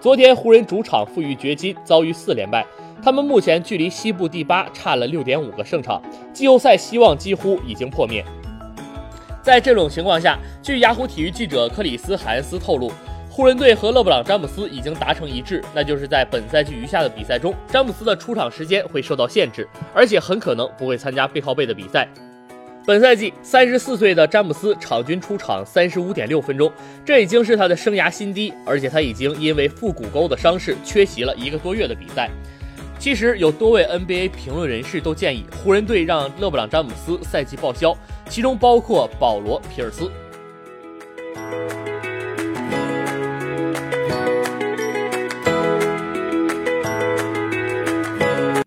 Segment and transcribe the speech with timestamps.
[0.00, 2.64] 昨天湖人主场负于掘金，遭遇四连败，
[3.02, 6.00] 他们目前距离西部第八差了六点五个胜场，
[6.32, 8.24] 季后赛希望几乎已经破灭。
[9.42, 12.92] 在这种情况下，据雅虎体育记者克里斯·海恩斯透露，
[13.28, 22.08] 湖人队和勒布朗·詹姆斯已经达成一致，那就是在本赛季余下的比赛中，詹姆斯的出场时间会受到限制，而且很可能不会参加背靠背的比赛。
[22.88, 26.72] 本赛季，三十四岁的詹姆斯场均出场三十五点六分钟，
[27.04, 32.30] 这已经是他的生涯新低，而且他已经因为腹股沟的伤势缺席了一个多月的比赛。
[32.98, 37.94] 其实有多位 NBA 评论人士都建议湖人队让勒布朗·詹姆斯赛季报销，
[38.26, 40.10] 其中包括保罗·皮尔斯。